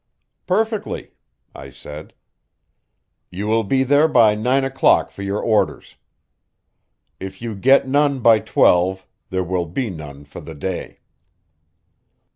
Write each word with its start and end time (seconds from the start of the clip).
"Perfectly," 0.47 1.11
I 1.53 1.69
said. 1.69 2.15
"You 3.29 3.45
will 3.45 3.63
be 3.63 3.83
there 3.83 4.07
by 4.07 4.33
nine 4.33 4.63
o'clock 4.63 5.11
for 5.11 5.21
your 5.21 5.39
orders. 5.39 5.95
If 7.19 7.39
you 7.39 7.53
get 7.53 7.87
none 7.87 8.19
by 8.19 8.39
twelve, 8.39 9.05
there 9.29 9.43
will 9.43 9.67
be 9.67 9.91
none 9.91 10.25
for 10.25 10.41
the 10.41 10.55
day." 10.55 11.01